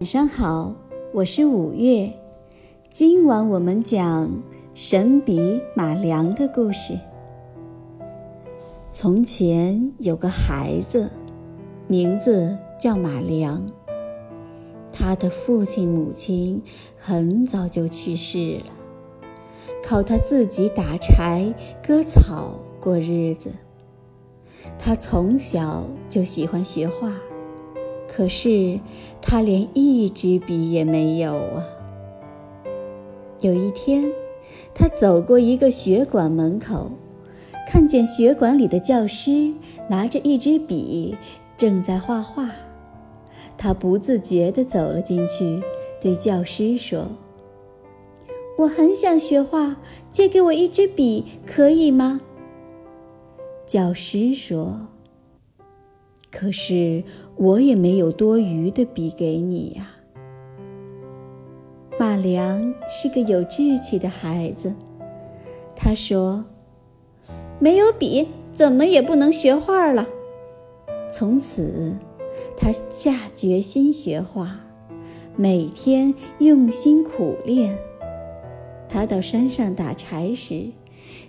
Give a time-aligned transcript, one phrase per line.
[0.00, 0.72] 晚上好，
[1.12, 2.08] 我是五月。
[2.88, 4.30] 今晚我们讲
[4.72, 6.96] 神笔马良的故事。
[8.92, 11.10] 从前有个孩子，
[11.88, 13.60] 名字叫马良。
[14.92, 16.62] 他的父亲母亲
[16.96, 18.66] 很早就去世了，
[19.82, 21.52] 靠他自己打柴
[21.84, 23.50] 割草过日子。
[24.78, 27.12] 他从小就喜欢学画。
[28.18, 28.80] 可是
[29.22, 31.64] 他连一支笔也没有啊！
[33.40, 34.10] 有一天，
[34.74, 36.90] 他走过一个学馆门口，
[37.68, 39.54] 看见学馆里的教师
[39.88, 41.16] 拿着一支笔，
[41.56, 42.50] 正在画画。
[43.56, 45.62] 他不自觉地走了进去，
[46.00, 47.06] 对教师说
[48.58, 49.76] ：“我很想学画，
[50.10, 52.20] 借给我一支笔可以吗？”
[53.64, 54.88] 教师说。
[56.30, 57.02] 可是
[57.36, 59.90] 我也没有多余的笔给你呀。
[61.98, 64.72] 马良是个有志气的孩子，
[65.74, 66.44] 他说
[67.58, 70.06] ：“没有笔，怎么也不能学画了。”
[71.10, 71.96] 从此，
[72.56, 74.60] 他下决心学画，
[75.34, 77.76] 每天用心苦练。
[78.88, 80.66] 他到山上打柴时，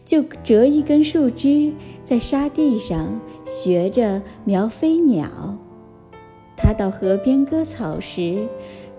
[0.09, 1.71] 就折一根树枝，
[2.03, 5.27] 在沙地上学着描飞鸟；
[6.57, 8.47] 他到河边割草时，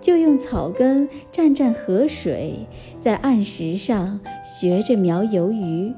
[0.00, 2.64] 就用草根蘸蘸河水，
[3.00, 5.92] 在岸石上学着描游鱼。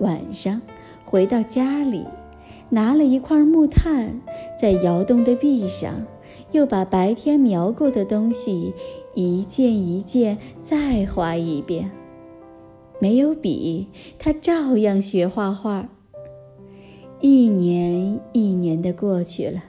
[0.00, 0.60] 晚上
[1.04, 2.04] 回到家里，
[2.70, 4.20] 拿了一块木炭，
[4.58, 6.04] 在窑洞的壁上，
[6.50, 8.74] 又把白天描过的东西
[9.14, 11.88] 一件一件再画一遍。
[13.04, 13.88] 没有笔，
[14.18, 15.90] 他照样学画画。
[17.20, 19.62] 一年一年的过去了，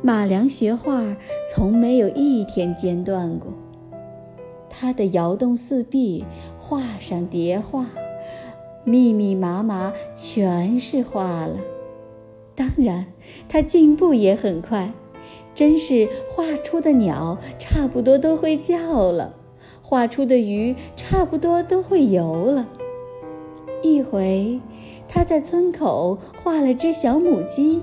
[0.00, 1.14] 马良学画
[1.46, 3.52] 从没有一天间断过。
[4.70, 6.24] 他的窑洞四壁
[6.58, 7.84] 画上叠画，
[8.84, 11.58] 密密麻麻，全是画了。
[12.54, 13.08] 当然，
[13.50, 14.94] 他进步也很快，
[15.54, 19.34] 真是画出的鸟差不多都会叫了。
[19.90, 22.68] 画出的鱼差不多都会游了。
[23.82, 24.60] 一回，
[25.08, 27.82] 他在村口画了只小母鸡，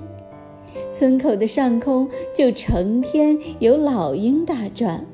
[0.90, 5.04] 村口的上空就成天有老鹰打转。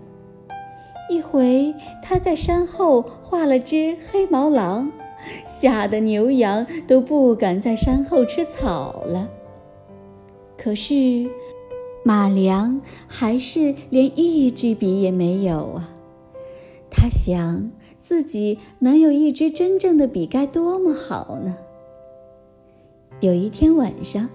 [1.10, 4.92] 一回，他在山后画了只黑毛狼，
[5.48, 9.28] 吓得牛羊都不敢在山后吃草了。
[10.56, 11.28] 可是，
[12.04, 15.90] 马良还是连一支笔也没有啊。
[16.96, 21.56] 他想自己能有一支真正的笔该多么好呢？
[23.20, 24.28] 有一天晚上，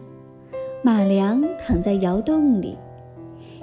[0.84, 2.78] 马良躺在窑洞里，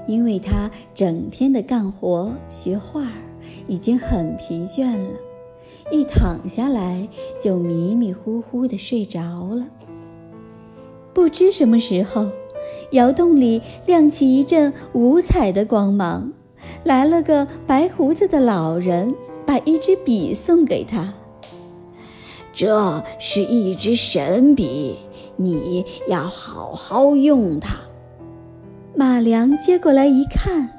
[0.06, 3.06] 因为他整天的干活学画，
[3.68, 5.10] 已经很疲倦了，
[5.92, 7.06] 一躺下来
[7.38, 9.20] 就迷迷糊糊的睡着
[9.54, 9.66] 了。
[11.12, 12.30] 不知什么时候，
[12.92, 16.32] 窑洞里亮起一阵五彩的光芒。
[16.84, 21.14] 来了个白胡子的老人，把一支笔送给他。
[22.52, 24.98] 这是一支神笔，
[25.36, 27.76] 你要好好用它。
[28.94, 30.70] 马良接过来一看，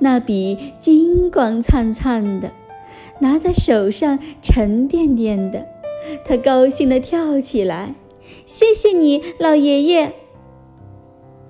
[0.00, 2.52] 那笔金光灿灿的，
[3.20, 5.66] 拿在手上沉甸甸的。
[6.26, 7.94] 他高兴地跳起来
[8.44, 10.12] ：“谢谢你，老爷爷！”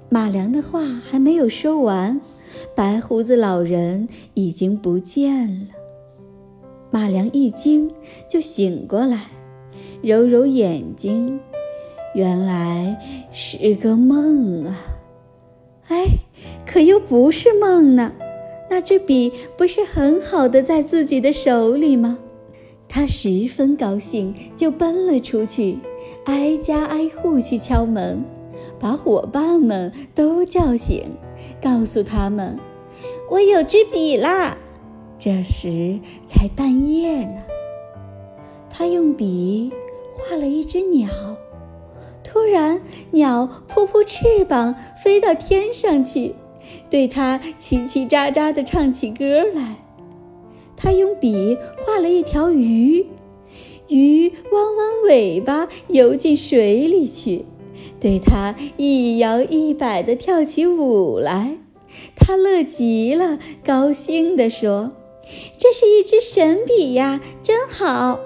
[0.09, 2.21] 马良的话还没有说完。
[2.75, 5.67] 白胡子老人已经不见了。
[6.91, 7.91] 马良一惊，
[8.29, 9.31] 就醒过来，
[10.03, 11.41] 揉揉眼睛，
[12.15, 12.97] 原来
[13.33, 14.77] 是个梦啊！
[15.89, 16.07] 哎，
[16.65, 18.13] 可又不是梦呢，
[18.71, 22.19] 那支笔不是很好的在自己的手里吗？
[22.89, 25.79] 他十分高兴，就奔了出去，
[26.27, 28.23] 挨家挨户去敲门，
[28.79, 31.03] 把伙伴们都叫醒。
[31.63, 32.59] 告诉他们，
[33.31, 34.57] 我有支笔啦！
[35.19, 37.43] 这时才半夜呢。
[38.69, 39.73] 他用笔
[40.13, 41.09] 画了一只鸟，
[42.23, 42.81] 突然
[43.13, 46.35] 鸟扑扑翅膀飞到天上去，
[46.91, 49.77] 对他叽叽喳喳地唱起歌来。
[50.77, 51.57] 他用笔
[51.87, 53.07] 画了一条鱼，
[53.89, 57.45] 鱼弯弯尾巴游进水里去。
[58.01, 61.57] 对他一摇一摆地跳起舞来，
[62.17, 64.93] 他乐极了，高兴地说
[65.59, 68.21] ：“这是一支神笔呀，真好！”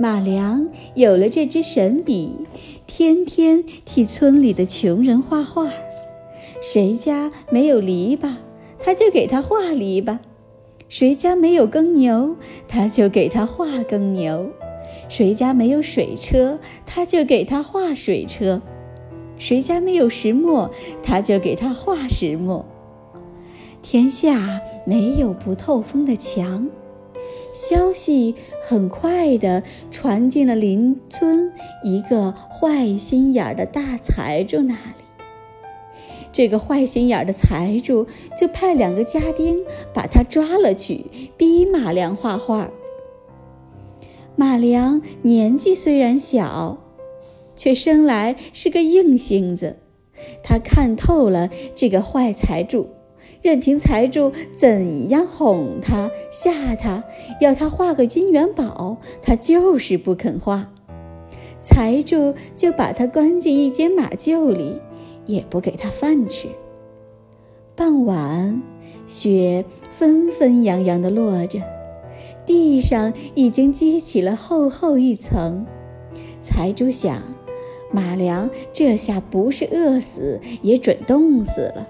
[0.00, 2.32] 马良有了这支神笔，
[2.86, 5.70] 天天替村里的穷人画画。
[6.60, 8.34] 谁家没有篱笆，
[8.78, 10.18] 他就给他画篱笆；
[10.88, 12.36] 谁家没有耕牛，
[12.68, 14.46] 他就给他画耕牛；
[15.08, 18.60] 谁家没有水车，他就给他画水车；
[19.38, 20.70] 谁家没有石磨，
[21.02, 22.64] 他就给他画石磨。
[23.80, 26.68] 天下没有不透风的墙。
[27.54, 31.50] 消息很快地传进了邻村
[31.82, 35.24] 一个坏心眼儿的大财主那里。
[36.30, 38.06] 这个坏心眼儿的财主
[38.38, 39.58] 就派两个家丁
[39.92, 41.06] 把他抓了去，
[41.36, 42.68] 逼马良画画。
[44.38, 46.78] 马良年纪虽然小，
[47.56, 49.78] 却生来是个硬性子，
[50.44, 52.86] 他看透了这个坏财主。
[53.42, 57.02] 任凭财主怎样哄他、吓他，
[57.40, 60.70] 要他画个金元宝，他就是不肯画。
[61.60, 64.80] 财主就把他关进一间马厩里，
[65.26, 66.46] 也不给他饭吃。
[67.74, 68.62] 傍晚，
[69.08, 71.60] 雪纷纷扬扬地落着，
[72.48, 75.66] 地上已经积起了厚厚一层。
[76.40, 77.22] 财主想，
[77.92, 81.86] 马良这下不是饿死，也准冻死了。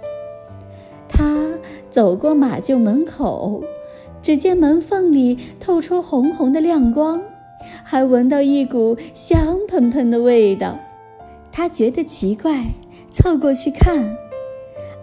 [1.08, 1.48] 他
[1.92, 3.62] 走过马厩门口，
[4.20, 7.22] 只见门缝里透出红红的亮光，
[7.84, 10.76] 还闻到一股香喷喷的味道。
[11.52, 12.64] 他觉得奇怪，
[13.12, 14.16] 凑过去看，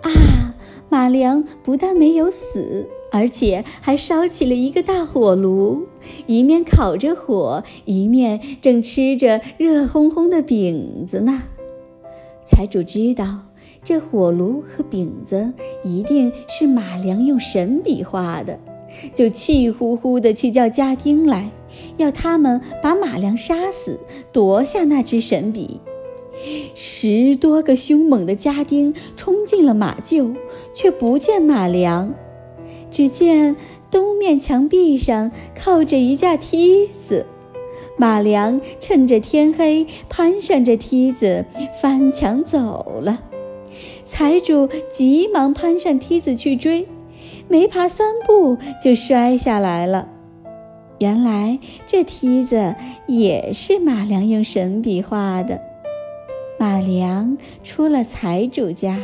[0.02, 0.54] 啊，
[0.90, 5.88] 马良不但没有死，而且还烧起了一个大火炉，
[6.28, 11.44] 一面烤着火，一面正吃着热烘烘的饼子呢。
[12.46, 13.40] 财主知道。
[13.82, 15.54] 这火炉和饼子
[15.84, 18.60] 一定是马良用神笔画的，
[19.14, 21.52] 就气呼呼地去叫家丁来，
[21.98, 24.00] 要他们把马良杀死，
[24.34, 25.80] 夺下那支神笔。
[26.74, 30.36] 十多个凶猛的家丁冲进了马厩，
[30.74, 32.12] 却不见马良，
[32.96, 33.58] 只见
[33.92, 37.26] 东面墙壁上靠着一架梯子，
[37.98, 41.44] 马良趁着天黑攀上这梯子
[41.82, 43.22] 翻墙走了。
[44.06, 46.88] 财主急忙攀上梯子去追，
[47.50, 50.08] 没爬三步就摔下来了。
[51.00, 52.76] 原来这梯子
[53.08, 55.60] 也是马良用神笔画的。
[56.58, 59.02] 马良出了财主家，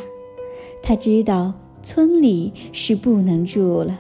[0.82, 4.00] 他知道村里是不能住了。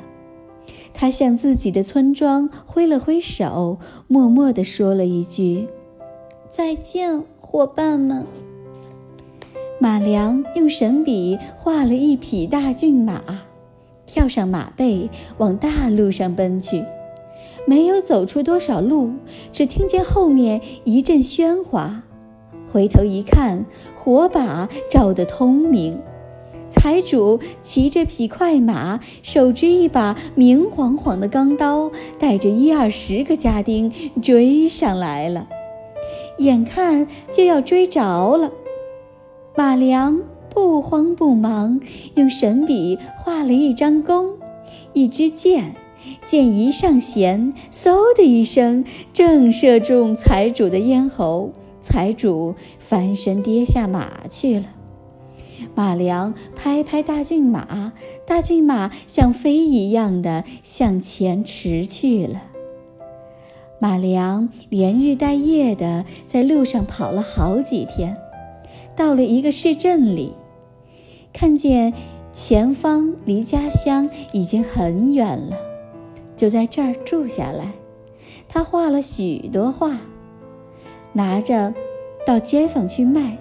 [0.94, 5.68] 他向自己的村庄挥了挥手，默默地说了一句
[6.52, 8.26] ：“再见，伙伴们。”
[9.80, 13.22] 马良用神笔画了一匹大骏马，
[14.06, 16.84] 跳上马背，往大路上奔去。
[17.66, 19.12] 没有走出多少路，
[19.52, 22.04] 只听见后面一阵喧哗。
[22.72, 26.00] 回头一看，火把照得通明。
[26.72, 33.92] 财主骑着匹快马，手执一把明晃晃的钢刀，带着一二十个家丁
[34.22, 35.48] 追上来了。
[36.38, 38.50] 眼看就要追着了。
[39.56, 41.80] 马良不慌不忙，
[42.16, 44.30] 用神笔画了一张弓，
[44.94, 45.76] 一支箭，
[46.26, 51.52] 箭一上弦，嗖的一声，正射中财主的咽喉。
[51.82, 54.66] 财主翻身跌下马去了。
[55.74, 57.94] 马良拍拍大骏马，
[58.26, 62.44] 大骏马像飞一样的向前驰去了。
[63.80, 68.16] 马良连日带夜的在路上跑了好几天。
[68.96, 70.34] 到了一个市镇里，
[71.34, 71.94] 看见
[72.34, 75.58] 前方离家乡已经很远了，
[76.38, 77.72] 就在这儿住下来。
[78.48, 79.98] 他画了许多画，
[81.14, 81.74] 拿着
[82.28, 83.38] 到街坊去卖，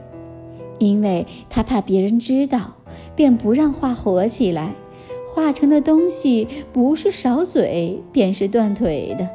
[0.81, 2.75] 因为他怕别人知道，
[3.15, 4.75] 便不让画活起来。
[5.33, 9.29] 画成的东西不是少嘴，便是断腿的。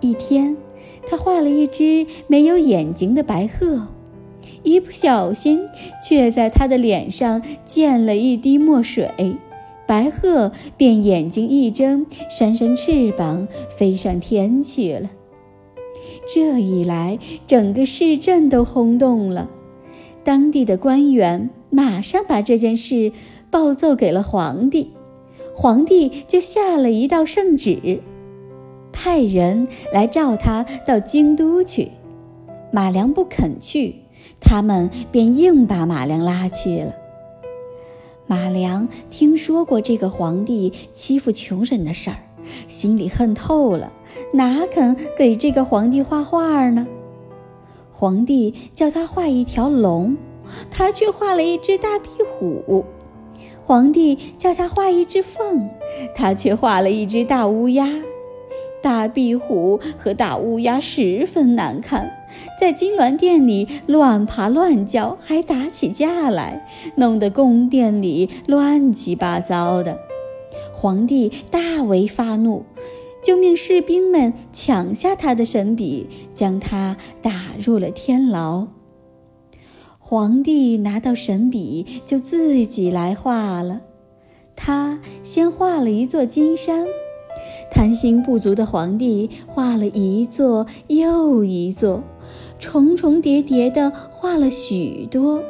[0.00, 0.56] 一天，
[1.06, 3.88] 他画了一只没有眼睛的白鹤。
[4.62, 5.60] 一不小心，
[6.02, 9.36] 却在他的脸上溅了一滴墨水，
[9.86, 13.46] 白鹤便眼睛一睁，扇扇翅膀
[13.76, 15.10] 飞上天去了。
[16.32, 19.50] 这一来，整个市镇都轰动了，
[20.26, 23.12] 当地的官员马上把这件事
[23.48, 24.90] 报奏给了皇帝，
[25.54, 28.00] 皇帝就下了一道圣旨，
[28.92, 31.92] 派人来召他到京都去。
[32.72, 33.94] 马良不肯去。
[34.40, 36.92] 他们便硬把马良拉去了。
[38.26, 42.16] 马良听说过这个皇帝欺负穷人的事儿，
[42.66, 43.92] 心里恨透了，
[44.32, 46.84] 哪肯给这个皇帝画画呢？
[47.98, 50.18] 皇帝叫他画一条龙，
[50.70, 52.84] 他却画了一只大壁虎。
[53.64, 55.70] 皇帝叫他画一只凤，
[56.14, 57.88] 他却画了一只大乌鸦。
[58.82, 62.12] 大壁虎和大乌鸦十分难看，
[62.60, 69.98] 在金銮殿里乱爬乱叫，还打起架来，弄得宫殿里乱七八糟的。
[70.74, 72.66] 皇帝大为发怒，
[73.26, 78.68] 就命士兵们抢下他的神笔，将他打入了天牢。
[79.98, 83.80] 皇帝拿到神笔，就自己来画了。
[84.54, 86.86] 他先画了一座金山。
[87.68, 92.04] 贪心不足的皇帝画了一座又一座，
[92.60, 95.42] 重重叠叠的画了许多。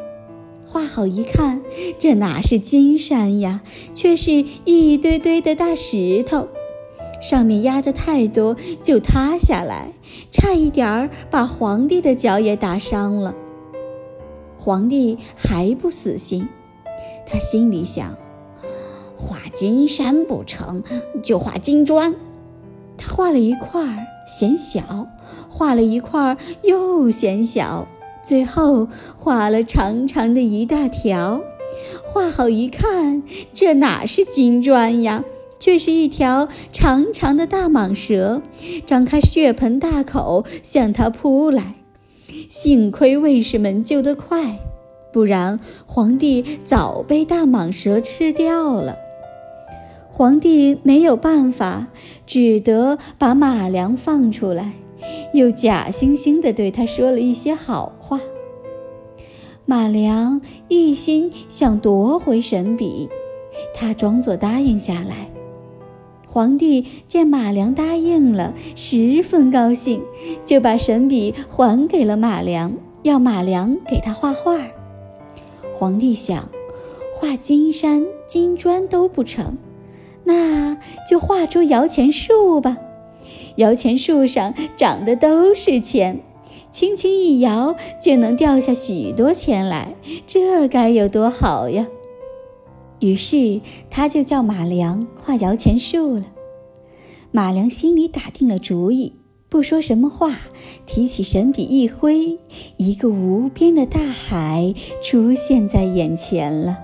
[0.64, 1.60] 画好一看，
[1.98, 3.60] 这哪是金山呀，
[3.92, 6.48] 却是一堆堆的大石头，
[7.20, 9.92] 上面压得太多就塌下来，
[10.30, 13.34] 差一点儿把皇帝的脚也打伤了。
[14.58, 16.48] 皇帝还不死心，
[17.26, 18.16] 他心里想。
[19.16, 20.82] 画金山不成
[21.22, 22.14] 就画金砖。
[22.98, 23.96] 他画了一块儿
[24.26, 25.06] 嫌小，
[25.48, 27.86] 画了一块儿又嫌小，
[28.24, 31.40] 最后画了长长的一大条。
[32.04, 33.22] 画好一看，
[33.54, 35.24] 这哪是金砖呀，
[35.58, 38.42] 却是一条长长的大蟒蛇，
[38.84, 41.74] 张开血盆大口向他扑来。
[42.48, 44.58] 幸亏卫士们救得快，
[45.12, 48.96] 不然皇帝早被大蟒蛇吃掉了。
[50.10, 51.88] 皇帝没有办法，
[52.26, 54.72] 只得把马良放出来，
[55.34, 58.20] 又假惺惺地对他说了一些好话。
[59.64, 63.08] 马良一心想夺回神笔，
[63.74, 65.28] 他装作答应下来。
[66.36, 70.02] 皇帝见马良答应了，十分高兴，
[70.44, 74.58] 就把神笔还给了马良，要马良给他画画。
[75.72, 76.50] 皇帝想，
[77.14, 79.56] 画金山金砖都不成。
[80.24, 80.76] 那
[81.08, 82.76] 就画出摇钱树吧，
[83.54, 86.20] 摇钱树上长的都是钱，
[86.70, 89.94] 轻轻一摇就能掉下许多钱来，
[90.26, 91.86] 这该有多好呀！
[93.00, 93.60] 于是
[93.90, 96.24] 他就叫马良画摇钱树了。
[97.30, 99.12] 马良心里打定了主意，
[99.48, 100.34] 不说什么话，
[100.86, 102.38] 提起神笔一挥，
[102.76, 106.78] 一个无边的大海出现在眼前了。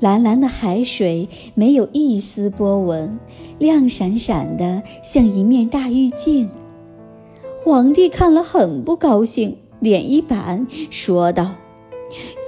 [0.00, 3.20] 蓝蓝的海水没有一丝波纹，
[3.58, 6.50] 亮闪闪的，像一面大玉镜。
[7.64, 11.52] 皇帝看了很不高兴，脸一板，说道：“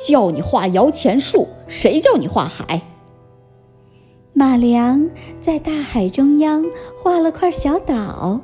[0.08, 2.82] 叫你画摇钱树，谁叫你画海？”
[4.36, 5.08] 马良
[5.40, 6.64] 在大海中央
[6.96, 8.40] 画了块小岛，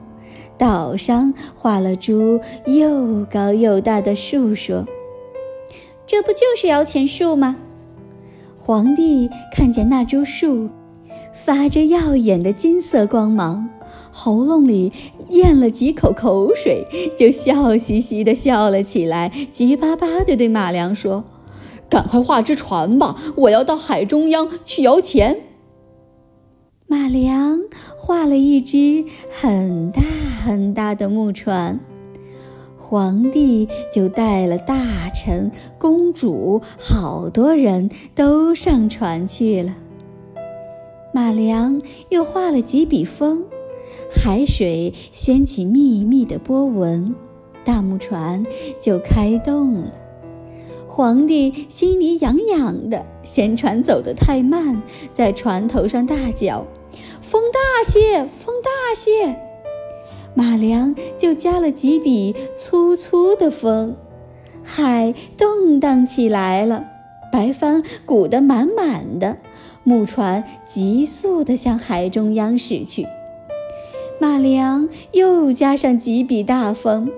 [0.57, 4.87] 岛上画了株又高又大的树，说
[6.07, 7.57] ：“这不就是摇钱树吗？”
[8.57, 10.69] 皇帝看见那株树
[11.33, 13.69] 发着耀眼的金色光芒，
[14.11, 14.93] 喉咙里
[15.31, 16.87] 咽了几口口水，
[17.19, 21.25] 就笑嘻嘻地笑了起来，急巴巴地对马良说
[21.89, 25.41] ：“赶快画只船吧，我要到海中央去摇钱。”
[26.87, 27.61] 马良
[27.97, 30.03] 画了一只很大
[30.45, 31.79] 很大的木船。
[32.77, 39.73] 皇帝就带了大臣、公主，好多人都上船去了。
[41.21, 43.45] 马良又画了几笔风，
[44.11, 47.15] 海水掀起密密的波纹，
[47.63, 48.43] 大木船
[48.81, 49.93] 就开动了。
[50.89, 56.67] 皇帝心里痒痒的，嫌船走得太慢，在船头上大叫
[57.21, 59.39] ：“风大些，风大些！”
[60.35, 63.95] 马良就加了几笔粗粗的风，
[64.63, 66.83] 海动荡起来了，
[67.31, 69.37] 白帆鼓得满满的，
[69.91, 73.09] 木船急速地向海中央驶去。
[74.21, 77.11] 马良又加上几笔大风，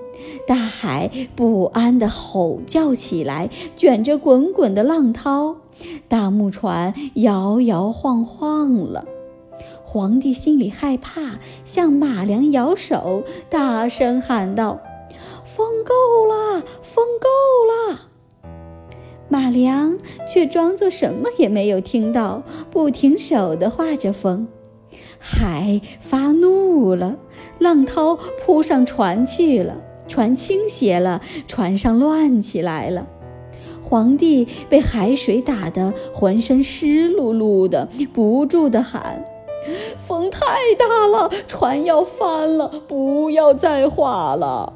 [0.47, 5.57] 大海不安地吼叫起来，卷着滚滚的浪涛，
[6.07, 9.05] 大木船摇摇晃晃了。
[9.83, 14.79] 皇帝心里害怕，向马良摇手，大声喊道
[15.45, 15.93] ：“风够
[16.25, 18.09] 了，风够了！”
[19.29, 24.47] 马良却装作什么也没有听到，不停手地画着风。
[25.17, 27.17] 海发怒了，
[27.59, 29.77] 浪涛扑上船去了，
[30.07, 33.07] 船倾斜了，船上乱起来了。
[33.81, 39.23] 皇帝被海水打得浑身湿漉漉的，不住地喊。
[39.97, 40.39] 风太
[40.77, 42.67] 大了，船要翻了！
[42.87, 44.73] 不要再画了。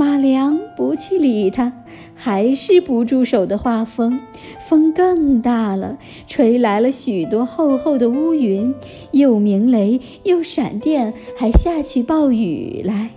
[0.00, 1.74] 马良不去理他，
[2.14, 4.18] 还是不住手的画风。
[4.66, 8.74] 风更大了，吹来了许多厚厚的乌云，
[9.10, 13.10] 又鸣雷又闪电，还下起暴雨来。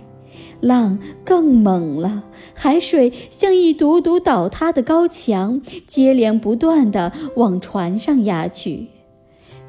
[0.60, 8.88] 浪更猛了，海水像一堵堵倒塌的高墙，接连不断地往船上压去。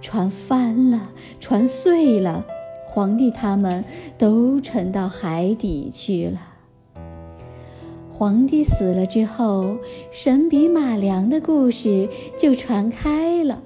[0.01, 2.45] 船翻了，船碎了，
[2.83, 3.85] 皇帝他们
[4.17, 6.54] 都沉到海底去了。
[8.17, 9.77] 皇帝死了之后，
[10.09, 12.07] 神笔马良的故事
[12.37, 13.61] 就传开了。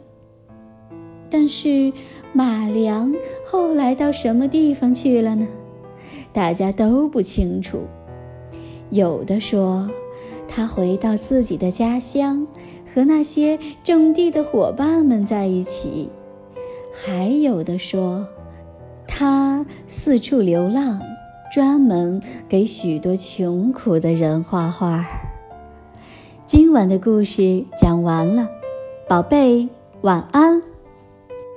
[1.30, 1.94] 但是
[2.34, 3.14] 马良
[3.46, 5.48] 后来到什么地方去了呢？
[6.34, 7.82] 大家都不清楚。
[8.90, 9.88] 有的说
[10.48, 12.48] 他回到自己的家乡，
[12.92, 16.10] 和那些种地的伙伴们在一起；
[16.92, 18.28] 还有的说
[19.08, 21.00] 他四处流浪。
[21.52, 25.06] 专门给许多穷苦的人画画。
[26.46, 28.48] 今晚的故事讲完了，
[29.08, 29.68] 宝贝，
[30.02, 30.69] 晚安。